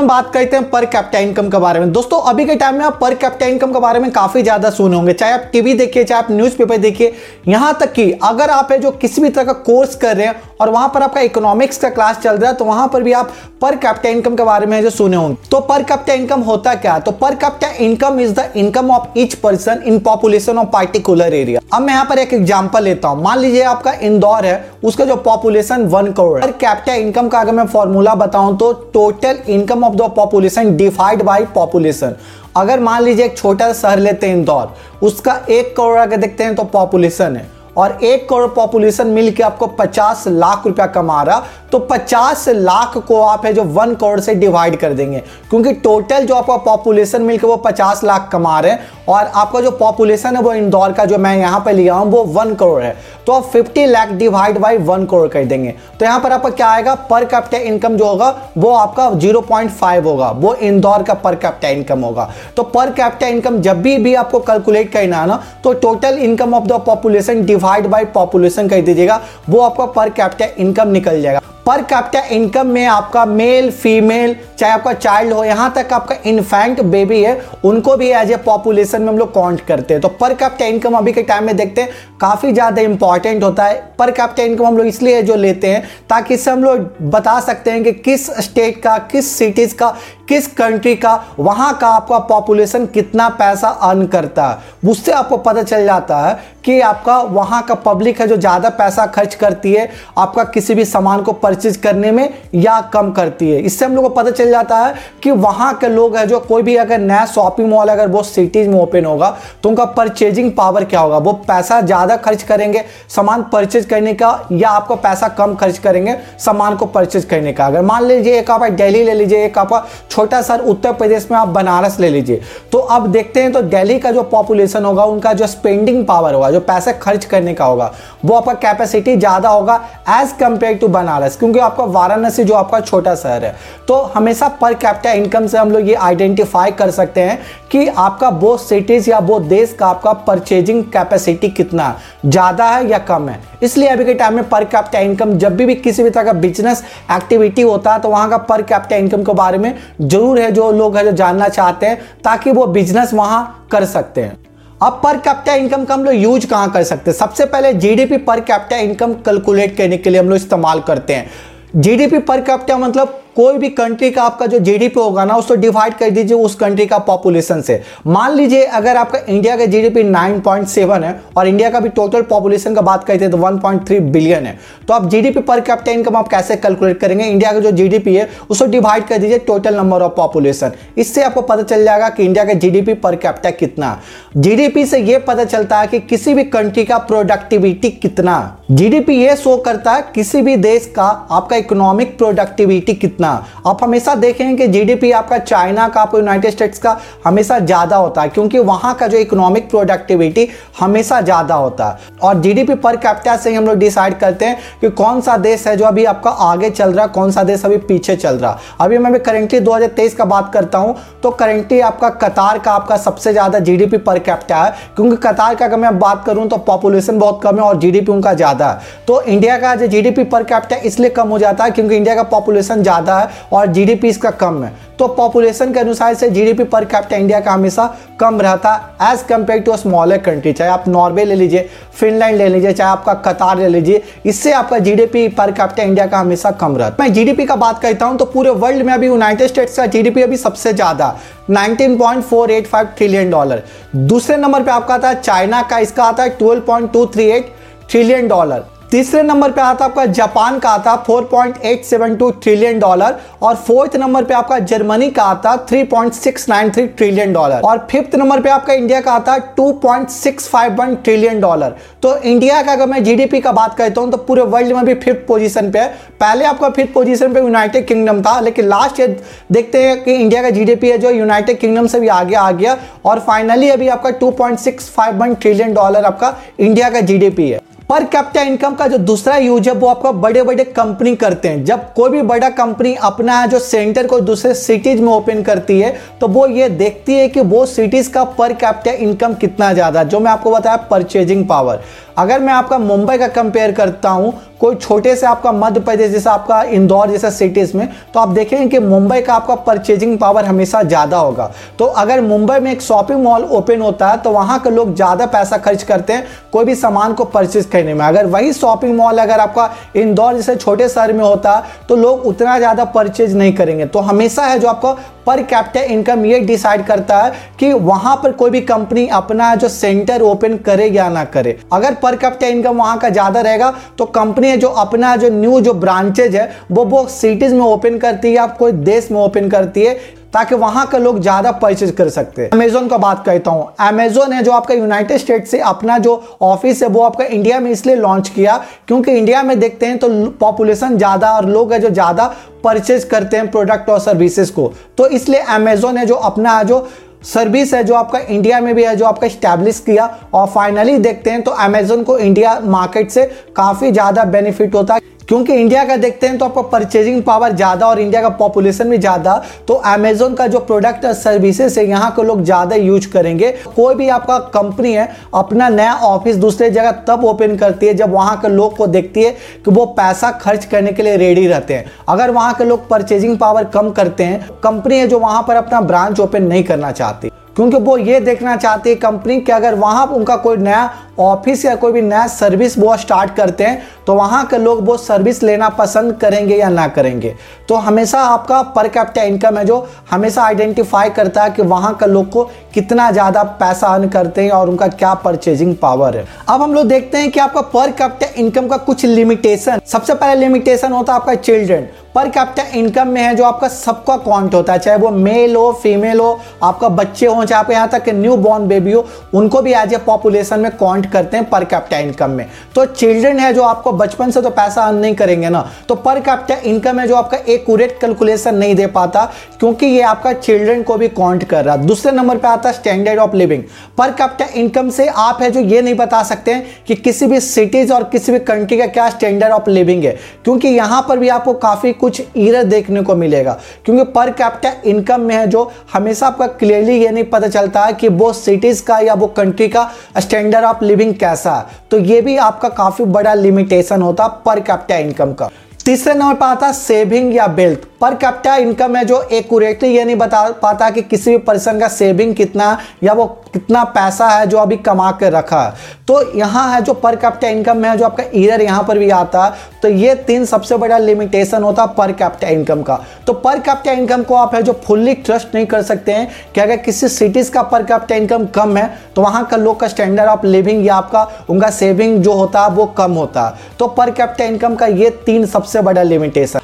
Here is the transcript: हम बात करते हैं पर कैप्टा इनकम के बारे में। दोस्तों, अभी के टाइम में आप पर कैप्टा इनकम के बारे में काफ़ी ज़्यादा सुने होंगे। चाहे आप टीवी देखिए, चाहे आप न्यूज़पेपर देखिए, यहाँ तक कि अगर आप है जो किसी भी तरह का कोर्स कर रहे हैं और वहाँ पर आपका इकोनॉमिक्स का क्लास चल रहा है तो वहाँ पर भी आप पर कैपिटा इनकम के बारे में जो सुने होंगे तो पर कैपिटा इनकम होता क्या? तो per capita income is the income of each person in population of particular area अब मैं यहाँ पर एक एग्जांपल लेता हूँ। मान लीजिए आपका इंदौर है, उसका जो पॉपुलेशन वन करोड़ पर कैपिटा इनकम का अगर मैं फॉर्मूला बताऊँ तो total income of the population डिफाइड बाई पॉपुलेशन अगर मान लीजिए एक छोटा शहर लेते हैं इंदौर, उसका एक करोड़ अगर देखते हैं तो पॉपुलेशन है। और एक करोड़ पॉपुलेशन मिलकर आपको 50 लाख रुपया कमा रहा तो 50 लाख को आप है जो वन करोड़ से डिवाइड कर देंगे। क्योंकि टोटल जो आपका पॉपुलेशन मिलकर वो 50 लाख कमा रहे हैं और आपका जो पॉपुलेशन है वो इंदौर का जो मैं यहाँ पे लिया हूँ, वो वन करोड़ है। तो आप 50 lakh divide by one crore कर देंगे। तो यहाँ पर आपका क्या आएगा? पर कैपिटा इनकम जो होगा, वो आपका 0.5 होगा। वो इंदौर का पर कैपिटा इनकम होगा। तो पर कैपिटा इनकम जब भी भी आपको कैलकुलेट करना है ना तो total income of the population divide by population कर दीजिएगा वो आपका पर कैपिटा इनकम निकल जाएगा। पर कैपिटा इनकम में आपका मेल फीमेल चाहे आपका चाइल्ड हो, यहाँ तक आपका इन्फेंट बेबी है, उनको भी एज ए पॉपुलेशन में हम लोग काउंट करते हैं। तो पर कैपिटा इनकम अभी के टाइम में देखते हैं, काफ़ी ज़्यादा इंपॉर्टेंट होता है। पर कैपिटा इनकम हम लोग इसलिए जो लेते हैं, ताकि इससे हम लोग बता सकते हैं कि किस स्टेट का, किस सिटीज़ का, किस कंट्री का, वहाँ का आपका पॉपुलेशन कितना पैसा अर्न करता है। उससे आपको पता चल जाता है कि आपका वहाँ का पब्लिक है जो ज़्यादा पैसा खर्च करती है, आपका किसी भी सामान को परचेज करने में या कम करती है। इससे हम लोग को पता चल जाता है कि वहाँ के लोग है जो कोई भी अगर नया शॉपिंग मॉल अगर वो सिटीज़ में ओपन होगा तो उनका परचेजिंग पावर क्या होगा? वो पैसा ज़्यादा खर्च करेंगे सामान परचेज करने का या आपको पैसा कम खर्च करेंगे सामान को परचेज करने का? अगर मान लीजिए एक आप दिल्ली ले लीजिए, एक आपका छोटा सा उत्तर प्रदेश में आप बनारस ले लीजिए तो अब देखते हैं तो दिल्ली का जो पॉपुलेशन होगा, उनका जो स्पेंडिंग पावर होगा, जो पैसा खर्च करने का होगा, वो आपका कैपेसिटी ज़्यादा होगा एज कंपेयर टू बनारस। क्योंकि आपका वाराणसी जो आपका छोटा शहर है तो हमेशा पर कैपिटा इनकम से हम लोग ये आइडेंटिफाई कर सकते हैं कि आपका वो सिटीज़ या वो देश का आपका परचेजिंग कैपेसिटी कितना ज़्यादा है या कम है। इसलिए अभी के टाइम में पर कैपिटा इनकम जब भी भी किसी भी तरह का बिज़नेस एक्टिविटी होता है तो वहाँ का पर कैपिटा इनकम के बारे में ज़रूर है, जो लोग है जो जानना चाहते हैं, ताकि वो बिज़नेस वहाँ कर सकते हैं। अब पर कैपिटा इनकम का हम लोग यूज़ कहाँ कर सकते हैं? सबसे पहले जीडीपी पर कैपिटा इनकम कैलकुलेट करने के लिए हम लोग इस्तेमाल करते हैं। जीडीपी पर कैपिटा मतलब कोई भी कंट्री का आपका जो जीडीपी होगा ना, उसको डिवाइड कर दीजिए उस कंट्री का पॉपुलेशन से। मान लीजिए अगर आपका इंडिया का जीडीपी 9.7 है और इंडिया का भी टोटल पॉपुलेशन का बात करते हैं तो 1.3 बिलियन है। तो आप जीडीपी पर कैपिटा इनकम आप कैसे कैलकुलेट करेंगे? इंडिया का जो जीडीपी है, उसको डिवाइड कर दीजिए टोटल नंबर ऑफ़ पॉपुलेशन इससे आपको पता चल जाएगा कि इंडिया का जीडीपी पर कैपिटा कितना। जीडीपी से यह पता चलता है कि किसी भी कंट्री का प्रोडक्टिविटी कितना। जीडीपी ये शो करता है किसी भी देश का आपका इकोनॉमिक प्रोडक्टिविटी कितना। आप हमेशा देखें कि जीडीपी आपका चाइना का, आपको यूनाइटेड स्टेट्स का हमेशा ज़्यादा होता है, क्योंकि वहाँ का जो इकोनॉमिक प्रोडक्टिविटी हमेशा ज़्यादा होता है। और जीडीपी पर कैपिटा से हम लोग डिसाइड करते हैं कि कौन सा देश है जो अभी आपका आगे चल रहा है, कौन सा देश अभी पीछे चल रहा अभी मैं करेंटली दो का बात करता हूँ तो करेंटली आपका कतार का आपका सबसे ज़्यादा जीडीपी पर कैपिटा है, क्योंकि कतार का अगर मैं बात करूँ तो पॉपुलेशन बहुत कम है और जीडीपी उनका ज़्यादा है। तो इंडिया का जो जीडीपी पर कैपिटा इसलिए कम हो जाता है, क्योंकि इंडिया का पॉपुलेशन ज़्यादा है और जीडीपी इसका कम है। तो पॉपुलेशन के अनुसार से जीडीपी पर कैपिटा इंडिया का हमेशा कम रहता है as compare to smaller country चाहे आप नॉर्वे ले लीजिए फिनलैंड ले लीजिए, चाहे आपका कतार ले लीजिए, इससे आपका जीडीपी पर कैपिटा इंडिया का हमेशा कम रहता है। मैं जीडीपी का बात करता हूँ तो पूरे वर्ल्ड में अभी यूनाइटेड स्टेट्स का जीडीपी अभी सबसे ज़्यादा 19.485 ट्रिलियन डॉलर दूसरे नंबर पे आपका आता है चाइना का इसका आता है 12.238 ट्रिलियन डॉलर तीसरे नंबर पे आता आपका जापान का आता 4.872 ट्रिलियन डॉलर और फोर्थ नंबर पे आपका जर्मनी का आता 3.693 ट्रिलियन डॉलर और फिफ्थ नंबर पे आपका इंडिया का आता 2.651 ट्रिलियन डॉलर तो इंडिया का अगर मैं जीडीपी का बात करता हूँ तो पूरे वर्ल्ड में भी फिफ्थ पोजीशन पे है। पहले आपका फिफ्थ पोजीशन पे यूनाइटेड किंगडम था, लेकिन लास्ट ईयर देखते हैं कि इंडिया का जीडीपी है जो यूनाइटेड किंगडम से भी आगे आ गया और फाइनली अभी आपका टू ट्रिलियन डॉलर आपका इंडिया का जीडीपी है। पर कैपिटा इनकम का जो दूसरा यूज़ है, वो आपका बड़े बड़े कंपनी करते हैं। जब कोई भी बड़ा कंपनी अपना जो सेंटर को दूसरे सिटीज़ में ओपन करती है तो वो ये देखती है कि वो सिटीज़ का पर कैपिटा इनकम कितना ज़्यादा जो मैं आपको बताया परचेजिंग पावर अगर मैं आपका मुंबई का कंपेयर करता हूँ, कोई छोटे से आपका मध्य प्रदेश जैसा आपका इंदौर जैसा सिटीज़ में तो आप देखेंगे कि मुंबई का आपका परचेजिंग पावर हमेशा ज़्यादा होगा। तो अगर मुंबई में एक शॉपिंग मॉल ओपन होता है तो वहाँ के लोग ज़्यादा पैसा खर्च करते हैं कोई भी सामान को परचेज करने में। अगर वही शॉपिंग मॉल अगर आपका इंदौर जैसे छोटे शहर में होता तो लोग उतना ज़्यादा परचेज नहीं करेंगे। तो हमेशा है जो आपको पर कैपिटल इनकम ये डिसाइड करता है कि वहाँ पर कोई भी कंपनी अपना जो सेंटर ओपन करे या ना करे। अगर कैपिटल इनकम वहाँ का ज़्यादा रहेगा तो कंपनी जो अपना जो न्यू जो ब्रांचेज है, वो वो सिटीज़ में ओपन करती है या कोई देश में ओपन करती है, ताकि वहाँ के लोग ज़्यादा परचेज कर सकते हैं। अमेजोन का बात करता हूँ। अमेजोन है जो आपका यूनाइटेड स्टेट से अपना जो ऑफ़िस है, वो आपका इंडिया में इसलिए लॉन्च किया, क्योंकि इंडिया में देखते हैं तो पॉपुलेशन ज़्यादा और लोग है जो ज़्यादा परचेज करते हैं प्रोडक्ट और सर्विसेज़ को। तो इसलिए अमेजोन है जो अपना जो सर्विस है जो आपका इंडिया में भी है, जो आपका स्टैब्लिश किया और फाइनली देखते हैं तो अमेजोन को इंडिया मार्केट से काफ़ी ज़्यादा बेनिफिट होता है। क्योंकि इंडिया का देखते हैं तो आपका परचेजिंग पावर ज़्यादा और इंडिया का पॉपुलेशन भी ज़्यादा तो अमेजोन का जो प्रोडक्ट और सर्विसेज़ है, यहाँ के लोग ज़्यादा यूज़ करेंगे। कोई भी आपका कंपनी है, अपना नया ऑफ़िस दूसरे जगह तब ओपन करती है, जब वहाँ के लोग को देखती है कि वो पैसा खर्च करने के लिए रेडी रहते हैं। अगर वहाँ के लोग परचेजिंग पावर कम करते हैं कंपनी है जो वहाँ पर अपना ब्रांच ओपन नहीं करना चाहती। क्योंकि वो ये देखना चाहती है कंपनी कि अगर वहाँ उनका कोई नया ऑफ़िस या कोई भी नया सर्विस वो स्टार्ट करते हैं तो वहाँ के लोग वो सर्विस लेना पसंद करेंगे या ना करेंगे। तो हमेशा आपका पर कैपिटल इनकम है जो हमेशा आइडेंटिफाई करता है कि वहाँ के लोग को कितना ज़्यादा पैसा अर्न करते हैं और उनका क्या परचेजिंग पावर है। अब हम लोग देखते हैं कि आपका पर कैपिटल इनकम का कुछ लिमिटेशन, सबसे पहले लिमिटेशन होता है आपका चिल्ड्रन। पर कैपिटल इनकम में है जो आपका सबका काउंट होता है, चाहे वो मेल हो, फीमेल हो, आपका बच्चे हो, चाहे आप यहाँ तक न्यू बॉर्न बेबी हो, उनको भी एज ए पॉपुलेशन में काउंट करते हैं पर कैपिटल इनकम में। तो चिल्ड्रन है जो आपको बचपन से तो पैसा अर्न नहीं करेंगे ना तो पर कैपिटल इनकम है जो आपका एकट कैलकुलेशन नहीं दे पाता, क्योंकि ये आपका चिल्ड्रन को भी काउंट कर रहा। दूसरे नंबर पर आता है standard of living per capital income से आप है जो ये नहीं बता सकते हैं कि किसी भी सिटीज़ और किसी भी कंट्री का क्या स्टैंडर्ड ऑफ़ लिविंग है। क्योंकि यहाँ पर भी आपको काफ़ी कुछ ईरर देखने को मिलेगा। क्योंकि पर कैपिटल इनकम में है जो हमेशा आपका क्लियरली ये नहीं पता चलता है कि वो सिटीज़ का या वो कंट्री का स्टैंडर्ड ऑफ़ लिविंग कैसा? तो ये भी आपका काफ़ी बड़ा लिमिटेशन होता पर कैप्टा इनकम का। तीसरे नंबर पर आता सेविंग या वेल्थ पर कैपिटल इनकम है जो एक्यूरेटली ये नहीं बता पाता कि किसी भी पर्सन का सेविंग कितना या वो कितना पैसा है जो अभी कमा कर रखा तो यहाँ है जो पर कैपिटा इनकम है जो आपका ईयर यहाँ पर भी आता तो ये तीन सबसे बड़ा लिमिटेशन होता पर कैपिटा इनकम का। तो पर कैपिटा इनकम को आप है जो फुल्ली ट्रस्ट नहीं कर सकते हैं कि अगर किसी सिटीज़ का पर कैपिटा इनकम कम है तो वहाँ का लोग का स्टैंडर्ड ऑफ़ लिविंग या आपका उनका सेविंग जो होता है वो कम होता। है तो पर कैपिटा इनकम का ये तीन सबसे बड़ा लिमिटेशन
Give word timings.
हम 0.00 0.06
बात 0.08 0.30
करते 0.34 0.56
हैं 0.56 0.68
पर 0.70 0.84
कैप्टा 0.86 1.18
इनकम 1.18 1.48
के 1.50 1.58
बारे 1.58 1.80
में। 1.80 1.90
दोस्तों, 1.92 2.20
अभी 2.22 2.44
के 2.46 2.54
टाइम 2.56 2.74
में 2.74 2.84
आप 2.84 2.98
पर 3.00 3.14
कैप्टा 3.14 3.46
इनकम 3.46 3.72
के 3.72 3.80
बारे 3.80 4.00
में 4.00 4.10
काफ़ी 4.12 4.42
ज़्यादा 4.42 4.70
सुने 4.70 4.96
होंगे। 4.96 5.12
चाहे 5.12 5.32
आप 5.32 5.48
टीवी 5.52 5.74
देखिए, 5.74 6.04
चाहे 6.04 6.22
आप 6.22 6.30
न्यूज़पेपर 6.30 6.76
देखिए, 6.76 7.12
यहाँ 7.48 7.76
तक 7.80 7.92
कि 7.92 8.10
अगर 8.12 8.50
आप 8.50 8.72
है 8.72 8.78
जो 8.78 8.90
किसी 8.92 9.22
भी 9.22 9.28
तरह 9.28 9.44
का 9.44 9.52
कोर्स 9.52 9.94
कर 9.96 10.16
रहे 10.16 10.26
हैं 10.26 10.40
और 10.60 10.70
वहाँ 10.70 10.90
पर 10.94 11.02
आपका 11.02 11.20
इकोनॉमिक्स 11.20 11.78
का 11.78 11.88
क्लास 11.90 12.18
चल 12.18 12.36
रहा 12.36 12.50
है 12.50 12.56
तो 12.56 12.64
वहाँ 12.64 12.88
पर 12.88 13.02
भी 13.02 13.12
आप 13.12 13.32
पर 13.62 13.76
कैपिटा 13.76 14.08
इनकम 14.08 14.34
के 14.36 14.44
बारे 14.44 14.66
में 14.66 14.80
जो 14.82 14.90
सुने 14.90 15.16
होंगे 15.16 15.48
तो 15.50 15.60
पर 15.60 15.82
कैपिटा 15.82 16.14
इनकम 16.14 16.40
होता 16.42 16.74
क्या? 16.74 16.98
तो 16.98 17.12
per 17.12 17.34
capita 17.34 17.68
income 17.84 18.20
is 18.20 18.34
the 18.34 18.50
income 18.56 18.90
of 18.90 19.18
each 19.18 19.34
person 19.36 19.82
in 19.86 19.98
population 20.00 20.58
of 20.58 20.68
particular 20.72 21.34
area 21.34 21.60
अब 21.72 21.82
मैं 21.82 21.94
यहाँ 21.94 22.04
पर 22.06 22.18
एक 22.18 22.32
एग्जांपल 22.34 22.84
लेता 22.84 23.08
हूँ। 23.08 23.22
मान 23.22 23.38
लीजिए 23.38 23.62
आपका 23.64 23.92
इंदौर 23.92 24.46
है, 24.46 24.70
उसका 24.84 25.04
जो 25.04 25.16
पॉपुलेशन 25.18 25.86
वन 25.86 26.12
करोड़ 26.12 26.40
पर 26.40 26.52
कैपिटा 26.54 26.94
इनकम 26.94 27.28
का 27.28 27.40
अगर 27.40 27.52
मैं 27.52 27.66
फॉर्मूला 27.68 28.14
बताऊँ 28.16 28.56
तो 28.58 28.72
total 28.94 29.38
income 29.48 29.84
of 29.84 29.94
the 29.94 30.10
population 30.16 30.76
डिफाइड 30.76 31.22
बाई 31.22 31.44
पॉपुलेशन 31.54 32.14
अगर 32.56 32.80
मान 32.80 33.02
लीजिए 33.02 33.24
एक 33.24 33.36
छोटा 33.38 33.72
शहर 33.72 33.98
लेते 33.98 34.26
हैं 34.26 34.36
इंदौर, 34.36 34.74
उसका 35.02 35.40
एक 35.50 35.76
करोड़ 35.76 35.98
अगर 35.98 36.16
देखते 36.16 36.44
हैं 36.44 36.54
तो 36.54 36.64
पॉपुलेशन 36.66 37.36
है। 37.36 37.59
और 37.76 37.98
एक 38.04 38.28
करोड़ 38.28 38.50
पॉपुलेशन 38.50 39.06
मिलकर 39.06 39.44
आपको 39.44 39.66
50 39.80 40.26
लाख 40.28 40.66
रुपया 40.66 40.86
कमा 40.86 41.22
रहा 41.22 41.42
तो 41.72 41.78
50 41.90 42.48
लाख 42.48 42.96
को 42.98 43.20
आप 43.22 43.44
है 43.46 43.52
जो 43.52 43.62
वन 43.64 43.94
करोड़ 43.94 44.20
से 44.20 44.34
डिवाइड 44.34 44.76
कर 44.76 44.92
देंगे। 44.92 45.18
क्योंकि 45.50 45.72
टोटल 45.74 46.26
जो 46.26 46.34
आपका 46.34 46.56
पॉपुलेशन 46.56 47.22
मिलकर 47.22 47.46
वो 47.46 47.56
50 47.66 48.02
लाख 48.04 48.28
कमा 48.32 48.58
रहे 48.60 48.72
हैं 48.72 49.04
और 49.08 49.30
आपका 49.34 49.60
जो 49.60 49.70
पॉपुलेशन 49.70 50.36
है 50.36 50.42
वो 50.42 50.52
इंदौर 50.52 50.92
का 50.92 51.04
जो 51.04 51.18
मैं 51.18 51.36
यहाँ 51.36 51.60
पे 51.60 51.72
लिया 51.72 51.94
हूँ, 51.94 52.10
वो 52.10 52.24
वन 52.24 52.54
करोड़ 52.54 52.82
है। 52.82 52.96
तो 53.26 53.32
आप 53.32 53.50
50 53.52 53.86
lakh 53.86 54.08
divide 54.10 54.58
by 54.58 54.76
one 54.78 55.04
crore 55.06 55.28
कर 55.28 55.44
देंगे। 55.44 55.74
तो 56.00 56.04
यहाँ 56.04 56.20
पर 56.20 56.32
आपका 56.32 56.50
क्या 56.50 56.68
आएगा? 56.68 56.94
पर 57.10 57.24
कैपिटा 57.24 57.58
इनकम 57.58 57.96
जो 57.96 58.06
होगा, 58.06 58.34
वो 58.58 58.70
आपका 58.70 59.08
0.5 59.10 60.04
होगा। 60.04 60.30
वो 60.30 60.54
इंदौर 60.54 61.02
का 61.02 61.14
पर 61.14 61.34
कैपिटा 61.34 61.68
इनकम 61.68 62.00
होगा। 62.00 62.28
तो 62.56 62.62
पर 62.62 62.90
कैपिटा 62.90 63.26
इनकम 63.26 63.60
जब 63.60 63.82
भी 63.82 63.96
भी 63.98 64.14
आपको 64.14 64.38
कैलकुलेट 64.40 64.92
करना 64.92 65.20
है 65.20 65.26
ना 65.26 65.42
तो 65.64 65.72
total 65.74 66.18
income 66.18 66.54
of 66.54 66.64
the 66.64 66.80
population 66.86 67.44
divide 67.60 67.86
by 67.86 68.04
population 68.14 68.68
कर 68.68 68.80
दीजिएगा 68.80 69.20
वो 69.48 69.60
आपका 69.60 69.86
पर 69.92 70.10
कैपिटा 70.10 70.46
इनकम 70.58 70.88
निकल 70.88 71.22
जाएगा। 71.22 71.40
पर 71.66 71.82
कैपिटा 71.82 72.20
इनकम 72.26 72.66
में 72.66 72.84
आपका 72.86 73.24
मेल 73.26 73.70
फीमेल 73.72 74.36
चाहे 74.58 74.72
आपका 74.72 74.92
चाइल्ड 74.92 75.32
हो, 75.32 75.42
यहाँ 75.44 75.72
तक 75.72 75.92
आपका 75.92 76.14
इन्फेंट 76.26 76.80
बेबी 76.82 77.22
है, 77.22 77.40
उनको 77.64 77.96
भी 77.96 78.08
एज 78.10 78.30
ए 78.30 78.36
पॉपुलेशन 78.36 79.02
में 79.02 79.08
हम 79.08 79.18
लोग 79.18 79.32
काउंट 79.34 79.60
करते 79.66 79.94
हैं। 79.94 80.00
तो 80.00 80.08
पर 80.10 80.34
कैपिटा 80.34 80.66
इनकम 80.66 80.94
अभी 80.94 81.12
के 81.12 81.22
टाइम 81.22 81.44
में 81.44 81.56
देखते 81.56 81.80
हैं, 81.80 81.90
काफ़ी 82.20 82.52
ज़्यादा 82.52 82.82
इंपॉर्टेंट 82.82 83.42
होता 83.44 83.64
है। 83.64 83.82
पर 83.98 84.10
कैपिटा 84.10 84.42
इनकम 84.42 84.66
हम 84.66 84.76
लोग 84.78 84.86
इसलिए 84.86 85.22
जो 85.22 85.36
लेते 85.36 85.66
हैं, 85.66 85.82
ताकि 86.10 86.34
इससे 86.34 86.50
हम 86.50 86.64
लोग 86.64 87.10
बता 87.10 87.38
सकते 87.40 87.70
हैं 87.70 87.82
कि 87.84 87.92
किस 87.92 88.26
स्टेट 88.40 88.82
का, 88.82 88.96
किस 89.00 89.36
सिटीज़ 89.38 89.74
का, 89.74 89.96
किस 90.28 90.46
कंट्री 90.48 90.94
का, 90.96 91.14
वहाँ 91.38 91.76
का 91.78 91.88
आपका 91.88 92.18
पॉपुलेशन 92.20 92.86
कितना 92.86 93.28
पैसा 93.30 93.68
अर्न 93.68 94.06
करता 94.06 94.48
है। 94.48 94.90
उससे 94.90 95.12
आपको 95.12 95.36
पता 95.38 95.62
चल 95.62 95.84
जाता 95.84 96.18
है 96.18 96.38
कि 96.64 96.80
आपका 96.80 97.18
वहाँ 97.20 97.62
का 97.62 97.74
पब्लिक 97.76 98.20
है 98.20 98.26
जो 98.28 98.36
ज़्यादा 98.36 98.68
पैसा 98.70 99.06
खर्च 99.08 99.34
करती 99.34 99.72
है, 99.72 99.88
आपका 100.18 100.44
किसी 100.44 100.74
भी 100.74 100.84
सामान 100.84 101.22
को 101.22 101.32
परचेज 101.50 101.76
करने 101.78 102.10
में 102.12 102.28
या 102.54 102.80
कम 102.92 103.10
करती 103.12 103.50
है। 103.50 103.60
इससे 103.60 103.84
हम 103.84 103.94
लोग 103.94 104.04
को 104.04 104.08
पता 104.12 104.30
चल 104.32 104.50
जाता 104.50 104.76
है 104.78 104.94
कि 105.22 105.30
वहाँ 105.32 105.72
के 105.74 105.88
लोग 105.88 106.16
है 106.16 106.26
जो 106.26 106.38
कोई 106.40 106.62
भी 106.62 106.74
अगर 106.78 106.98
नया 107.00 107.24
शॉपिंग 107.26 107.68
मॉल 107.70 107.88
अगर 107.88 108.08
वो 108.08 108.22
सिटीज़ 108.24 108.68
में 108.68 108.78
ओपन 108.78 109.04
होगा 109.04 109.30
तो 109.62 109.68
उनका 109.68 109.84
परचेजिंग 109.86 110.50
पावर 110.52 110.84
क्या 110.84 111.00
होगा? 111.00 111.18
वो 111.18 111.32
पैसा 111.48 111.80
ज़्यादा 111.80 112.16
खर्च 112.18 112.42
करेंगे 112.42 112.84
सामान 113.08 113.42
परचेज 113.52 113.84
करने 113.84 114.12
का 114.14 114.30
या 114.52 114.70
आपको 114.70 114.96
पैसा 114.98 115.28
कम 115.30 115.54
खर्च 115.54 115.78
करेंगे 115.78 116.16
सामान 116.38 116.76
को 116.76 116.86
परचेज 116.88 117.24
करने 117.24 117.52
का? 117.52 117.66
अगर 117.66 117.82
मान 117.82 118.04
लीजिए 118.04 118.38
एक 118.38 118.50
आप 118.50 118.62
दिल्ली 118.62 119.02
ले 119.04 119.14
लीजिए, 119.14 119.44
एक 119.44 119.58
आपका 119.58 119.84
छोटा 120.10 120.42
सा 120.42 120.54
उत्तर 120.66 120.92
प्रदेश 120.94 121.28
में 121.30 121.38
आप 121.38 121.48
बनारस 121.50 121.98
ले 122.00 122.08
लीजिए 122.10 122.40
तो 122.72 122.78
अब 122.78 123.06
देखते 123.08 123.42
हैं 123.42 123.52
तो 123.52 123.62
दिल्ली 123.64 123.98
का 123.98 124.10
जो 124.12 124.22
पॉपुलेशन 124.30 124.84
होगा, 124.84 125.04
उनका 125.04 125.32
जो 125.32 125.46
स्पेंडिंग 125.48 126.04
पावर 126.06 126.34
होगा, 126.34 126.50
जो 126.50 126.60
पैसा 126.62 126.92
खर्च 126.94 127.24
करने 127.24 127.54
का 127.54 127.64
होगा, 127.64 127.92
वो 128.24 128.34
आपका 128.34 128.52
कैपेसिटी 128.54 129.16
ज़्यादा 129.16 129.48
होगा 129.48 129.74
एज 130.10 130.32
कंपेयर 130.40 130.76
टू 130.76 130.88
बनारस। 130.90 131.36
क्योंकि 131.40 131.58
आपका 131.60 131.84
वाराणसी 131.86 132.44
जो 132.44 132.54
आपका 132.54 132.80
छोटा 132.82 133.14
शहर 133.14 133.44
है 133.44 133.54
तो 133.88 134.00
हमेशा 134.14 134.48
पर 134.60 134.74
कैपिटा 134.76 135.12
इनकम 135.12 135.46
से 135.46 135.58
हम 135.58 135.70
लोग 135.70 135.88
ये 135.88 135.94
आइडेंटिफाई 135.96 136.70
कर 136.72 136.90
सकते 136.90 137.20
हैं 137.20 137.38
कि 137.70 137.86
आपका 137.88 138.28
वो 138.30 138.56
सिटीज़ 138.58 139.10
या 139.10 139.18
वो 139.20 139.38
देश 139.40 139.72
का 139.72 139.86
आपका 139.86 140.12
परचेजिंग 140.26 140.82
कैपेसिटी 140.92 141.48
कितना 141.50 141.94
ज़्यादा 142.26 142.68
है 142.68 142.88
या 142.88 142.98
कम 143.00 143.28
है। 143.28 143.38
इसलिए 143.62 143.88
अभी 143.88 144.04
के 144.04 144.14
टाइम 144.14 144.34
में 144.34 144.48
पर 144.48 144.64
कैपिटा 144.66 144.98
इनकम 145.00 145.36
जब 145.38 145.56
भी 145.56 145.66
भी 145.66 145.74
किसी 145.76 146.02
भी 146.02 146.10
तरह 146.10 146.24
का 146.24 146.32
बिज़नेस 146.34 146.84
एक्टिविटी 147.12 147.62
होता 147.62 147.92
है 147.92 148.00
तो 148.00 148.08
वहाँ 148.08 148.28
का 148.30 148.36
पर 148.38 148.62
कैपिटा 148.62 148.96
इनकम 148.96 149.22
के 149.22 149.32
बारे 149.34 149.58
में 149.58 149.74
ज़रूर 150.00 150.40
है, 150.40 150.50
जो 150.50 150.70
लोग 150.72 150.96
है 150.96 151.04
जो 151.04 151.12
जानना 151.12 151.48
चाहते 151.50 151.86
हैं, 151.86 152.00
ताकि 152.24 152.50
वो 152.52 152.66
बिज़नेस 152.68 153.14
वहाँ 153.14 153.68
कर 153.72 153.84
सकते 153.86 154.22
हैं। 154.22 154.49
अब 154.82 155.00
पर 155.04 155.16
कैपिटा 155.16 155.54
इनकम 155.54 155.84
का 155.84 155.94
हम 155.94 156.04
लोग 156.04 156.14
यूज़ 156.14 156.46
कहाँ 156.46 156.70
कर 156.70 156.82
सकते 156.82 157.10
हैं? 157.10 157.18
सबसे 157.18 157.44
पहले 157.44 157.72
जीडीपी 157.74 158.16
पर 158.16 158.40
कैपिटा 158.40 158.76
इनकम 158.76 159.12
कैलकुलेट 159.12 159.76
करने 159.76 159.96
के 159.96 160.10
लिए 160.10 160.20
हम 160.20 160.28
लोग 160.28 160.36
इस्तेमाल 160.36 160.80
करते 160.80 161.14
हैं। 161.14 161.30
जीडीपी 161.76 162.18
पर 162.18 162.40
कैपिटा 162.40 162.78
मतलब 162.78 163.22
कोई 163.40 163.58
भी 163.58 163.68
कंट्री 163.70 164.10
का 164.10 164.22
आपका 164.22 164.46
जो 164.46 164.58
जीडीपी 164.58 165.00
होगा 165.00 165.24
ना, 165.24 165.34
उसको 165.34 165.54
डिवाइड 165.56 165.94
कर 165.94 166.10
दीजिए 166.10 166.36
उस 166.36 166.54
कंट्री 166.54 166.86
का 166.86 166.96
पॉपुलेशन 167.00 167.60
से। 167.60 167.80
मान 168.06 168.32
लीजिए 168.32 168.64
अगर 168.64 168.96
आपका 168.96 169.18
इंडिया 169.28 169.56
का 169.56 169.66
जीडीपी 169.66 170.02
9.7 170.04 171.04
है 171.04 171.14
और 171.36 171.48
इंडिया 171.48 171.70
का 171.70 171.80
भी 171.80 171.88
टोटल 171.90 172.22
पॉपुलेशन 172.24 172.74
का 172.74 172.82
बात 172.82 173.04
करते 173.04 173.24
हैं 173.24 173.30
तो 173.30 173.38
1.3 173.38 174.00
बिलियन 174.02 174.46
है। 174.46 174.58
तो 174.88 174.94
आप 174.94 175.08
जीडीपी 175.08 175.40
पर 175.40 175.60
कैपिटा 175.60 175.92
इनकम 175.92 176.16
आप 176.16 176.28
कैसे 176.28 176.56
कैलकुलेट 176.56 176.98
करेंगे? 177.00 177.24
इंडिया 177.24 177.52
का 177.52 177.60
जो 177.60 177.70
जीडीपी 177.70 178.14
है, 178.14 178.28
उसको 178.50 178.66
डिवाइड 178.66 179.06
कर 179.06 179.18
दीजिए 179.18 179.38
टोटल 179.40 179.76
नंबर 179.76 180.02
ऑफ़ 180.02 180.12
पॉपुलेशन 180.12 180.72
इससे 180.98 181.22
आपको 181.22 181.42
पता 181.42 181.62
चल 181.64 181.84
जाएगा 181.84 182.08
कि 182.08 182.24
इंडिया 182.24 182.44
का 182.44 182.52
जीडीपी 182.54 182.94
पर 182.96 183.16
कैपिटा 183.16 183.50
कितना। 183.52 183.98
जीडीपी 184.36 184.86
से 184.86 184.98
यह 185.00 185.24
पता 185.28 185.44
चलता 185.46 185.78
है 185.78 185.86
कि 185.86 186.00
किसी 186.00 186.34
भी 186.34 186.44
कंट्री 186.50 186.84
का 186.84 186.98
प्रोडक्टिविटी 187.00 187.90
कितना। 187.92 188.36
जीडीपी 188.70 189.14
ये 189.16 189.36
शो 189.36 189.56
करता 189.56 189.92
है 189.92 190.04
किसी 190.14 190.42
भी 190.42 190.56
देश 190.58 190.92
का 190.96 191.04
आपका 191.30 191.56
इकोनॉमिक 191.56 192.16
प्रोडक्टिविटी 192.18 192.94
कितना। 192.94 193.29
आप 193.66 193.82
हमेशा 193.82 194.14
देखें 194.16 194.56
कि 194.56 194.66
जीडीपी 194.68 195.10
आपका 195.12 195.38
चाइना 195.40 195.88
का, 195.88 196.00
आपको 196.00 196.18
यूनाइटेड 196.18 196.52
स्टेट्स 196.52 196.78
का 196.78 196.96
हमेशा 197.24 197.58
ज़्यादा 197.60 197.96
होता 197.96 198.22
है, 198.22 198.28
क्योंकि 198.28 198.58
वहाँ 198.60 198.94
का 198.94 199.06
जो 199.06 199.18
इकोनॉमिक 199.18 199.68
प्रोडक्टिविटी 199.70 200.48
हमेशा 200.80 201.20
ज़्यादा 201.20 201.54
होता 201.56 201.86
है। 201.86 202.18
और 202.22 202.40
जीडीपी 202.40 202.74
पर 202.76 202.96
कैपिटा 202.98 203.36
से 203.36 203.54
हम 203.54 203.66
लोग 203.66 203.76
डिसाइड 203.78 204.18
करते 204.18 204.44
हैं 204.44 204.58
कि 204.80 204.90
कौन 204.92 205.20
सा 205.20 205.36
देश 205.38 205.66
है 205.66 205.76
जो 205.76 205.84
अभी 205.84 206.04
आपका 206.06 206.30
आगे 206.30 206.70
चल 206.70 206.92
रहा 206.92 207.04
है, 207.04 207.10
कौन 207.10 207.30
सा 207.30 207.42
देश 207.44 207.64
अभी 207.64 207.76
पीछे 207.80 208.16
चल 208.16 208.36
रहा 208.36 208.58
अभी 208.80 208.98
मैं 208.98 209.18
करेंटली 209.20 209.60
दो 209.60 209.78
का 210.16 210.24
बात 210.26 210.52
करता 210.54 210.78
हूँ 210.78 210.94
तो 211.22 211.30
करेंटली 211.32 211.80
आपका 211.82 212.08
कतार 212.20 212.58
का 212.58 212.72
आपका 212.72 212.96
सबसे 212.98 213.32
ज़्यादा 213.32 213.58
जीडीपी 213.60 213.96
पर 213.98 214.18
कैपिटा 214.20 214.56
है, 214.56 214.70
क्योंकि 214.96 215.16
कतार 215.18 215.54
का 215.54 215.64
अगर 215.64 215.76
मैं 215.78 215.98
बात 215.98 216.22
करूँ 216.26 216.48
तो 216.48 216.56
पॉपुलेशन 216.60 217.18
बहुत 217.18 217.40
कम 217.42 217.56
है 217.56 217.62
और 217.62 217.78
जीडीपी 217.80 218.12
उनका 218.12 218.32
ज़्यादा 218.34 218.68
है। 218.68 219.04
तो 219.06 219.20
इंडिया 219.22 219.58
का 219.58 219.74
जो 219.74 219.86
जीडीपी 219.86 220.24
पर 220.24 220.44
कैपिटा 220.44 220.76
इसलिए 220.78 221.10
कम 221.10 221.28
हो 221.28 221.38
जाता 221.38 221.64
है, 221.64 221.70
क्योंकि 221.70 221.96
इंडिया 221.96 222.14
का 222.14 222.22
पॉपुलेशन 222.24 222.82
ज़्यादा 222.82 223.09
है 223.14 223.28
और 223.52 223.66
जीडीपी 223.68 224.08
इसका 224.08 224.30
कम 224.32 224.62
है। 224.64 224.72
तो 224.98 225.06
पॉपुलेशन 225.08 225.72
के 225.74 225.80
अनुसार 225.80 226.14
से 226.14 226.28
जीडीपी 226.30 226.64
पर 226.64 226.84
कैपिटा 226.84 227.16
इंडिया 227.16 227.40
का 227.40 227.52
हमेशा 227.52 227.86
कम 228.20 228.40
रहता 228.40 228.72
है 228.72 229.12
as 229.12 229.22
compare 229.22 229.60
to 229.60 229.76
smaller 229.76 230.18
country 230.20 230.52
चाहे 230.52 230.70
आप 230.70 230.84
नॉर्वे 230.88 231.24
ले 231.24 231.34
लीजिए 231.34 231.68
फिनलैंड 231.92 232.36
ले 232.38 232.48
लीजिए, 232.48 232.72
चाहे 232.72 232.90
आपका 232.90 233.14
कतार 233.22 233.58
ले 233.58 233.68
लीजिए, 233.68 234.02
इससे 234.26 234.52
आपका 234.52 234.78
जीडीपी 234.78 235.26
पर 235.30 235.52
कैपिटा 235.52 235.82
इंडिया 235.82 236.06
का 236.06 236.18
हमेशा 236.18 236.50
कम 236.52 236.76
रहता 236.76 236.90
है। 236.94 236.96
मैं 237.00 237.14
जीडीपी 237.14 237.44
का 237.46 237.56
बात 237.56 237.80
करता 237.82 238.06
हूँ 238.06 238.16
तो 238.18 238.24
पूरे 238.26 238.50
वर्ल्ड 238.52 238.82
में 238.82 238.92
अभी 238.94 239.06
यूनाइटेड 239.06 239.48
स्टेट्स 239.48 239.76
का 239.76 239.86
जीडीपी 239.86 240.22
अभी 240.22 240.36
सबसे 240.38 240.72
ज़्यादा 240.72 241.16
19.485 241.50 242.84
ट्रिलियन 242.96 243.30
डॉलर 243.30 243.62
दूसरे 243.96 244.36
नंबर 244.36 244.62
पे 244.62 244.70
आपका 244.70 244.94
आता 244.94 245.08
है 245.08 245.20
चाइना 245.20 245.62
का 245.62 245.78
इसका 245.78 246.04
आता 246.04 246.22
है 246.22 246.36
12.238 246.38 247.42
ट्रिलियन 247.90 248.28
डॉलर 248.28 248.64
तीसरे 248.92 249.22
नंबर 249.22 249.50
पे 249.52 249.60
आता 249.60 249.84
आपका 249.84 250.04
जापान 250.08 250.58
का 250.58 250.68
आता 250.68 250.94
4.872 251.04 252.30
ट्रिलियन 252.42 252.78
डॉलर 252.80 253.18
और 253.42 253.54
फोर्थ 253.56 253.96
नंबर 253.96 254.24
पे 254.24 254.34
आपका 254.34 254.58
जर्मनी 254.60 255.10
का 255.10 255.22
आता 255.24 255.54
3.693 255.66 256.86
ट्रिलियन 256.96 257.32
डॉलर 257.32 257.60
और 257.60 257.86
फिफ्थ 257.90 258.16
नंबर 258.16 258.40
पे 258.42 258.50
आपका 258.50 258.72
इंडिया 258.72 259.00
का 259.00 259.12
आता 259.12 259.36
2.651 259.60 260.96
ट्रिलियन 261.04 261.40
डॉलर 261.40 261.76
तो 262.02 262.16
इंडिया 262.18 262.62
का 262.62 262.72
अगर 262.72 262.86
मैं 262.86 263.02
जीडीपी 263.04 263.40
का 263.40 263.52
बात 263.52 263.76
करता 263.78 264.00
हूँ 264.00 264.10
तो 264.10 264.16
पूरे 264.18 264.42
वर्ल्ड 264.48 264.76
में 264.76 264.84
भी 264.84 264.94
फिफ्थ 264.96 265.26
पोजीशन 265.26 265.70
पे 265.70 265.78
है। 265.78 265.88
पहले 266.20 266.44
आपका 266.44 266.68
फिफ्थ 266.70 266.92
पोजीशन 266.94 267.32
पे 267.34 267.40
यूनाइटेड 267.40 267.86
किंगडम 267.86 268.22
था, 268.22 268.38
लेकिन 268.40 268.64
लास्ट 268.66 269.00
ईयर 269.00 269.16
देखते 269.52 269.82
हैं 269.84 270.02
कि 270.04 270.14
इंडिया 270.14 270.42
का 270.42 270.50
जीडीपी 270.50 270.90
है 270.90 270.98
जो 270.98 271.10
यूनाइटेड 271.12 271.58
किंगडम 271.60 271.86
से 271.86 272.00
भी 272.00 272.08
आगे 272.10 272.34
आ 272.36 272.50
गया 272.52 272.76
और 273.04 273.20
फाइनली 273.22 273.70
अभी 273.70 273.88
आपका 273.90 274.10
टू 274.12 274.36
ट्रिलियन 274.40 275.74
डॉलर 275.74 276.04
आपका 276.04 276.36
इंडिया 276.60 276.90
का 276.90 277.00
जीडीपी 277.02 277.50
है। 277.50 277.69
पर 277.90 278.04
कैपिटा 278.04 278.42
इनकम 278.42 278.74
का 278.74 278.86
जो 278.86 278.98
दूसरा 278.98 279.36
यूज़ 279.36 279.68
है, 279.68 279.74
वो 279.74 279.88
आपका 279.88 280.10
बड़े 280.14 280.42
बड़े 280.42 280.64
कंपनी 280.66 281.14
करते 281.16 281.48
हैं। 281.48 281.64
जब 281.64 281.92
कोई 281.94 282.10
भी 282.10 282.20
बड़ा 282.22 282.48
कंपनी 282.50 282.94
अपना 283.02 283.44
जो 283.46 283.58
सेंटर 283.58 284.06
को 284.06 284.20
दूसरे 284.20 284.52
सिटीज़ 284.54 285.00
में 285.02 285.08
ओपन 285.12 285.42
करती 285.42 285.78
है 285.80 285.90
तो 286.20 286.28
वो 286.28 286.46
ये 286.48 286.68
देखती 286.70 287.14
है 287.14 287.28
कि 287.28 287.40
वो 287.42 287.64
सिटीज़ 287.66 288.10
का 288.10 288.24
पर 288.38 288.52
कैपिटा 288.54 288.92
इनकम 288.98 289.34
कितना 289.34 289.72
ज़्यादा 289.72 290.04
जो 290.04 290.20
मैं 290.20 290.30
आपको 290.30 290.50
बताया 290.50 290.76
परचेजिंग 290.90 291.46
पावर 291.48 291.80
अगर 292.20 292.40
मैं 292.40 292.52
आपका 292.52 292.78
मुंबई 292.78 293.16
का 293.18 293.26
कंपेयर 293.30 293.72
करता 293.72 294.08
हूँ, 294.10 294.32
कोई 294.60 294.74
छोटे 294.76 295.14
से 295.16 295.26
आपका 295.26 295.50
मध्य 295.52 295.80
प्रदेश 295.80 296.10
जैसा 296.12 296.32
आपका 296.32 296.62
इंदौर 296.70 297.10
जैसा 297.10 297.28
सिटीज़ 297.30 297.76
में 297.76 297.86
तो 298.14 298.20
आप 298.20 298.28
देखेंगे 298.28 298.66
कि 298.68 298.78
मुंबई 298.78 299.20
का 299.20 299.34
आपका 299.34 299.54
परचेजिंग 299.62 300.18
पावर 300.18 300.44
हमेशा 300.44 300.82
ज़्यादा 300.82 301.18
होगा। 301.18 301.50
तो 301.78 301.84
अगर 301.84 302.20
मुंबई 302.20 302.58
में 302.58 302.70
एक 302.72 302.82
शॉपिंग 302.82 303.22
मॉल 303.22 303.44
ओपन 303.50 303.80
होता 303.80 304.08
है 304.08 304.16
तो 304.18 304.30
वहाँ 304.30 304.58
के 304.60 304.70
लोग 304.70 304.94
ज़्यादा 304.94 305.26
पैसा 305.28 305.58
खर्च 305.58 305.82
करते 305.82 306.12
हैं 306.12 306.26
कोई 306.52 306.64
भी 306.64 306.74
सामान 306.74 307.14
को 307.14 307.24
परचेज 307.26 307.66
करने 307.66 307.94
में। 307.94 308.04
अगर 308.06 308.26
वही 308.26 308.52
शॉपिंग 308.52 308.96
मॉल 308.96 309.18
अगर 309.18 309.40
आपका 309.40 309.70
इंदौर 309.96 310.34
जैसे 310.34 310.56
छोटे 310.56 310.88
शहर 310.88 311.12
में 311.12 311.24
होता 311.24 311.58
तो 311.88 311.96
लोग 311.96 312.26
उतना 312.26 312.58
ज़्यादा 312.58 312.84
परचेज 312.90 313.36
नहीं 313.36 313.52
करेंगे। 313.54 313.86
तो 313.86 313.98
हमेशा 314.00 314.46
है 314.46 314.58
जो 314.58 314.68
आपको 314.68 314.92
पर 315.26 315.42
कैपिटल 315.42 315.92
इनकम 315.92 316.24
ये 316.24 316.38
डिसाइड 316.40 316.84
करता 316.86 317.16
है 317.16 317.32
कि 317.58 317.72
वहाँ 317.72 318.14
पर 318.22 318.32
कोई 318.32 318.50
भी 318.50 318.60
कंपनी 318.62 319.06
अपना 319.08 319.54
जो 319.54 319.68
सेंटर 319.68 320.22
ओपन 320.22 320.56
करे 320.58 320.86
या 320.88 321.08
ना 321.08 321.24
करे। 321.26 321.58
अगर 321.72 321.94
कैपिटल 322.16 322.46
इनकम 322.48 322.76
वहाँ 322.76 322.98
का 322.98 323.08
ज़्यादा 323.10 323.40
रहेगा 323.40 323.74
तो 323.98 324.04
कंपनी 324.06 324.56
जो 324.56 324.68
अपना 324.68 325.16
जो 325.16 325.28
न्यू 325.30 325.60
जो 325.60 325.74
ब्रांचेज 325.74 326.36
है, 326.36 326.50
वो 326.70 326.84
वो 326.86 327.06
सिटीज़ 327.10 327.54
में 327.54 327.60
ओपन 327.62 327.98
करती 327.98 328.28
है 328.28 328.34
या 328.34 328.46
कोई 328.48 328.72
देश 328.72 329.10
में 329.10 329.20
ओपन 329.20 329.48
करती 329.50 329.82
है, 329.82 329.94
ताकि 330.32 330.54
वहाँ 330.54 330.86
के 330.86 330.98
लोग 330.98 331.20
ज़्यादा 331.20 331.50
परचेज 331.52 331.90
कर 331.92 332.08
सकते 332.08 332.42
हैं। 332.42 332.50
अमेजोन 332.50 332.88
का 332.88 332.96
बात 332.98 333.24
करता 333.26 333.50
हूँ। 333.50 333.66
अमेजोन 333.80 334.32
है 334.32 334.42
जो 334.42 334.52
आपका 334.52 334.74
यूनाइटेड 334.74 335.18
स्टेट 335.18 335.46
से 335.46 335.58
अपना 335.60 335.98
जो 335.98 336.14
ऑफ़िस 336.42 336.82
है, 336.82 336.88
वो 336.88 337.02
आपका 337.02 337.24
इंडिया 337.26 337.58
में 337.60 337.70
इसलिए 337.70 337.96
लॉन्च 337.96 338.28
किया, 338.28 338.56
क्योंकि 338.88 339.12
इंडिया 339.12 339.42
में 339.42 339.58
देखते 339.60 339.86
हैं 339.86 339.98
तो 339.98 340.08
पॉपुलेशन 340.40 340.96
ज़्यादा 340.96 341.32
और 341.32 341.48
लोग 341.48 341.72
है 341.72 341.78
जो 341.78 341.90
ज़्यादा 341.90 342.26
परचेज 342.64 343.04
करते 343.04 343.36
हैं 343.36 343.50
प्रोडक्ट 343.50 343.90
और 343.90 343.98
सर्विसेज़ 344.00 344.52
को। 344.52 344.72
तो 344.98 345.06
इसलिए 345.08 345.40
अमेजोन 345.50 345.96
है 345.98 346.06
जो 346.06 346.14
अपना 346.14 346.62
जो 346.62 346.86
सर्विस 347.22 347.72
है 347.74 347.82
जो 347.84 347.94
आपका 347.94 348.18
इंडिया 348.20 348.60
में 348.60 348.74
भी 348.74 348.84
है, 348.84 348.94
जो 348.96 349.04
आपका 349.06 349.28
स्टैब्लिश 349.28 349.78
किया 349.80 350.06
और 350.34 350.46
फाइनली 350.48 350.96
देखते 350.98 351.30
हैं 351.30 351.42
तो 351.42 351.50
अमेजोन 351.60 352.02
को 352.04 352.18
इंडिया 352.18 352.58
मार्केट 352.60 353.10
से 353.10 353.24
काफ़ी 353.56 353.90
ज़्यादा 353.92 354.24
बेनिफिट 354.26 354.74
होता 354.74 354.94
है। 354.94 355.00
क्योंकि 355.30 355.52
इंडिया 355.52 355.84
का 355.84 355.96
देखते 355.96 356.26
हैं 356.26 356.38
तो 356.38 356.44
आपका 356.44 356.62
परचेजिंग 356.68 357.22
पावर 357.22 357.52
ज़्यादा 357.52 357.86
और 357.86 358.00
इंडिया 358.00 358.22
का 358.22 358.28
पॉपुलेशन 358.30 358.88
भी 358.90 358.96
ज़्यादा 358.98 359.36
तो 359.68 359.74
अमेजोन 359.74 360.34
का 360.34 360.46
जो 360.46 360.58
प्रोडक्ट 360.60 361.04
और 361.04 361.12
सर्विसेज़ 361.12 361.78
है, 361.80 361.86
यहाँ 361.86 362.10
के 362.10 362.22
लोग 362.22 362.42
ज़्यादा 362.44 362.76
यूज़ 362.76 363.08
करेंगे। 363.08 363.52
कोई 363.76 363.94
भी 363.94 364.08
आपका 364.08 364.38
कंपनी 364.54 364.92
है, 364.92 365.08
अपना 365.34 365.68
नया 365.68 365.94
ऑफ़िस 365.94 366.36
दूसरे 366.36 366.70
जगह 366.70 366.90
तब 367.08 367.24
ओपन 367.24 367.56
करती 367.56 367.86
है, 367.86 367.94
जब 367.94 368.12
वहाँ 368.12 368.36
के 368.40 368.48
लोग 368.48 368.76
को 368.76 368.86
देखती 368.88 369.22
है 369.22 369.30
कि 369.64 369.70
वो 369.70 369.86
पैसा 369.88 370.30
खर्च 370.32 370.64
करने 370.64 370.92
के 370.92 371.02
लिए 371.02 371.16
रेडी 371.16 371.46
रहते 371.46 371.74
हैं। 371.74 371.90
अगर 372.08 372.30
वहाँ 372.30 372.54
के 372.54 372.64
लोग 372.64 372.88
परचेजिंग 372.88 373.38
पावर 373.38 373.64
कम 373.66 373.90
करते 373.92 374.24
हैं 374.24 374.48
कंपनी 374.62 374.98
है 374.98 375.08
जो 375.08 375.18
वहाँ 375.18 375.42
पर 375.48 375.56
अपना 375.56 375.80
ब्रांच 375.82 376.20
ओपन 376.20 376.42
नहीं 376.44 376.64
करना 376.64 376.92
चाहती। 376.92 377.30
क्योंकि 377.56 377.76
वो 377.78 377.96
ये 377.98 378.18
देखना 378.20 378.56
चाहती 378.56 378.90
है 378.90 378.96
कंपनी 378.96 379.40
कि 379.40 379.52
अगर 379.52 379.74
वहाँ 379.74 380.06
उनका 380.08 380.36
कोई 380.36 380.56
नया 380.56 380.84
ऑफ़िस 381.18 381.64
या 381.64 381.74
कोई 381.76 381.92
भी 381.92 382.02
नया 382.02 382.26
सर्विस 382.28 382.78
वो 382.78 382.96
स्टार्ट 382.96 383.34
करते 383.36 383.64
हैं 383.64 383.82
तो 384.06 384.14
वहाँ 384.14 384.44
के 384.46 384.58
लोग 384.58 384.84
वो 384.86 384.96
सर्विस 384.96 385.42
लेना 385.42 385.68
पसंद 385.70 386.14
करेंगे 386.16 386.56
या 386.56 386.68
ना 386.68 386.86
करेंगे। 386.88 387.34
तो 387.68 387.74
हमेशा 387.76 388.20
आपका 388.20 388.62
पर 388.70 388.88
कैपिटल 388.88 389.22
इनकम 389.22 389.58
है 389.58 389.64
जो 389.64 389.86
हमेशा 390.10 390.42
आइडेंटिफाई 390.42 391.10
करता 391.10 391.42
है 391.42 391.50
कि 391.50 391.62
वहाँ 391.64 391.92
के 391.94 392.06
लोग 392.06 392.30
को 392.30 392.44
कितना 392.74 393.10
ज़्यादा 393.10 393.42
पैसा 393.60 393.86
अर्न 393.86 394.08
करते 394.08 394.42
हैं 394.42 394.50
और 394.50 394.68
उनका 394.68 394.86
क्या 394.88 395.14
परचेजिंग 395.16 395.74
पावर 395.76 396.16
है। 396.16 396.26
अब 396.48 396.62
हम 396.62 396.74
लोग 396.74 396.86
देखते 396.88 397.18
हैं 397.18 397.30
कि 397.30 397.40
आपका 397.40 397.60
पर 397.62 397.90
कैपिटल 397.92 398.40
इनकम 398.40 398.68
का 398.68 398.76
कुछ 398.78 399.04
लिमिटेशन, 399.04 399.80
सबसे 399.86 400.14
पहले 400.14 400.40
लिमिटेशन 400.40 400.92
होता 400.92 401.12
है 401.12 401.20
आपका 401.20 401.34
चिल्ड्रन। 401.36 401.86
पर 402.14 402.28
कैपिटल 402.28 402.78
इनकम 402.78 403.08
में 403.08 403.20
है 403.22 403.34
जो 403.36 403.44
आपका 403.44 403.68
सबका 403.68 404.16
काउंट 404.18 404.54
होता 404.54 404.72
है, 404.72 404.78
चाहे 404.78 404.96
वो 404.98 405.10
मेल 405.10 405.54
हो, 405.56 405.72
फीमेल 405.82 406.20
हो, 406.20 406.40
आपका 406.62 406.88
बच्चे 406.90 407.26
हो, 407.26 407.44
चाहे 407.44 407.60
आप 407.60 407.70
यहाँ 407.70 407.88
तक 407.88 408.08
न्यू 408.10 408.36
बॉर्न 408.38 408.66
बेबी 408.68 408.92
हो, 408.92 409.06
उनको 409.34 409.62
भी 409.62 409.72
एज 409.72 409.94
ए 409.94 409.98
पॉपुलेशन 410.06 410.60
में 410.60 410.70
काउंट 410.72 411.09
करते 411.10 411.36
हैं 411.36 411.48
पर 411.50 411.64
कैपिटल 411.64 411.96
इनकम 411.98 412.30
में। 412.30 412.46
तो 412.74 412.84
चिल्ड्रन 412.86 413.38
है 413.38 413.52
जो 413.54 413.62
आपको 413.64 413.92
बचपन 413.94 414.30
से 414.30 414.42
तो 414.42 414.50
पैसा 414.50 414.82
अर्न 414.82 414.96
नहीं 414.96 415.14
करेंगे 415.14 415.48
ना 415.48 415.68
तो 415.88 415.94
पर 415.96 416.20
कैपिटल 416.20 416.68
इनकम 416.70 416.98
है 417.00 417.06
जो 417.08 417.16
आपका 417.16 417.38
एकट 417.38 417.98
कैलकुलेशन 418.00 418.54
नहीं 418.54 418.74
दे 418.74 418.86
पाता, 418.88 419.24
क्योंकि 419.60 419.86
ये 419.86 420.00
आपका 420.02 420.32
चिल्ड्रन 420.32 420.82
को 420.82 420.96
भी 420.96 421.08
काउंट 421.10 421.44
कर 421.44 421.64
रहा। 421.64 421.76
दूसरे 421.78 422.12
नंबर 422.12 422.36
पर 422.36 422.48
आता 422.48 422.68
है 422.68 422.74
standard 422.74 423.18
of 423.18 423.36
living 423.36 423.62
per 423.98 424.10
capital 424.12 424.58
income 424.60 424.90
से 424.90 425.06
आप 425.08 425.42
है 425.42 425.50
जो 425.50 425.60
ये 425.60 425.82
नहीं 425.82 425.94
बता 425.94 426.22
सकते 426.22 426.52
हैं 426.52 426.84
कि 426.86 426.94
किसी 426.96 427.26
भी 427.26 427.40
सिटीज़ 427.40 427.92
और 427.92 428.04
किसी 428.04 428.32
भी 428.32 428.38
कंट्री 428.40 428.78
का 428.78 428.86
क्या 428.88 429.08
स्टैंडर्ड 429.10 429.52
ऑफ़ 429.52 429.70
लिविंग 429.70 430.04
है। 430.04 430.12
क्योंकि 430.44 430.68
यहाँ 430.68 431.04
पर 431.08 431.18
भी 431.18 431.28
आपको 431.28 431.54
काफ़ी 431.56 431.92
कुछ 431.94 432.22
ईरर 432.36 432.64
देखने 432.64 433.02
को 433.02 433.14
मिलेगा। 433.16 433.58
क्योंकि 433.84 434.04
पर 434.12 434.30
कैपिटल 434.32 434.88
इनकम 434.90 435.20
में 435.20 435.34
है 435.34 435.46
जो 435.46 435.70
हमेशा 435.92 436.26
आपका 436.26 436.46
क्लियरली 436.48 436.94
ये 436.94 437.10
नहीं 437.10 437.24
पता 437.26 437.48
चलता 437.48 437.84
है 437.84 437.92
कि 437.92 438.08
वो 438.10 438.32
सिटीज़ 438.32 438.82
का 438.84 438.98
या 438.98 439.14
वो 439.14 439.26
कंट्री 439.36 439.68
का 439.68 439.90
स्टैंडर्ड 440.18 440.64
ऑफ़ 440.64 440.84
लिविंग 440.90 441.14
कैसा? 441.14 441.54
तो 441.90 441.98
ये 441.98 442.20
भी 442.20 442.36
आपका 442.36 442.68
काफ़ी 442.68 443.04
बड़ा 443.06 443.34
लिमिटेशन 443.34 444.02
होता 444.02 444.26
पर 444.46 444.60
कैप्टा 444.60 444.96
इनकम 444.96 445.32
का। 445.32 445.48
तीसरे 445.84 446.14
नंबर 446.14 446.34
पर 446.34 446.46
आता 446.46 446.72
सेविंग 446.72 447.34
या 447.34 447.46
वेल्थ 447.46 447.86
पर 448.00 448.14
कैपिटल 448.14 448.62
इनकम 448.62 448.96
है 448.96 449.04
जो 449.04 449.20
एक्यूरेटली 449.22 449.88
ये 449.88 450.04
नहीं 450.04 450.16
बता 450.16 450.42
पाता 450.62 450.90
कि 450.90 451.02
किसी 451.02 451.30
भी 451.30 451.38
पर्सन 451.44 451.80
का 451.80 451.88
सेविंग 451.88 452.34
कितना 452.34 452.76
या 453.02 453.12
वो 453.12 453.26
कितना 453.52 453.82
पैसा 453.90 454.28
है 454.28 454.46
जो 454.46 454.58
अभी 454.58 454.76
कमा 454.76 455.10
कर 455.12 455.32
रखा 455.32 455.64
तो 456.08 456.20
यहाँ 456.38 456.72
है 456.74 456.80
जो 456.82 456.94
पर 456.94 457.16
कैपिटा 457.16 457.48
इनकम 457.48 457.84
है 457.84 457.96
जो 457.98 458.04
आपका 458.04 458.24
ईयर 458.34 458.62
यहाँ 458.62 458.82
पर 458.82 458.98
भी 458.98 459.10
आता 459.10 459.48
तो 459.82 459.88
ये 459.88 460.14
तीन 460.26 460.44
सबसे 460.44 460.76
बड़ा 460.76 460.98
लिमिटेशन 460.98 461.62
होता 461.62 461.86
पर 461.90 462.12
कैपिटा 462.12 462.48
इनकम 462.48 462.82
का। 462.82 462.98
तो 463.26 463.32
पर 463.34 463.58
कैपिटा 463.58 463.92
इनकम 463.92 464.22
को 464.22 464.34
आप 464.34 464.54
है 464.54 464.62
जो 464.62 464.72
फुल्ली 464.86 465.14
ट्रस्ट 465.14 465.54
नहीं 465.54 465.66
कर 465.66 465.82
सकते 465.82 466.12
हैं 466.12 466.28
कि 466.54 466.60
अगर 466.60 466.76
किसी 466.76 467.08
सिटीज़ 467.08 467.50
का 467.52 467.62
पर 467.62 467.82
कैपिटा 467.82 468.16
इनकम 468.16 468.46
कम 468.54 468.76
है 468.76 468.88
तो 469.16 469.22
वहाँ 469.22 469.44
का 469.44 469.56
लोग 469.56 469.80
का 469.80 469.88
स्टैंडर्ड 469.88 470.28
ऑफ़ 470.28 470.46
लिविंग 470.46 470.86
या 470.86 470.94
आपका 470.94 471.28
उनका 471.50 471.70
सेविंग 471.70 472.22
जो 472.22 472.32
होता 472.32 472.64
है 472.64 472.70
वो 472.70 472.86
कम 472.98 473.12
होता। 473.12 473.46
है 473.46 473.76
तो 473.78 473.86
पर 473.88 474.10
कैपिटा 474.10 474.44
इनकम 474.44 474.74
का 474.74 474.86
ये 474.86 475.10
तीन 475.26 475.46
सबसे 475.46 475.82
बड़ा 475.82 476.02
लिमिटेशन 476.02 476.59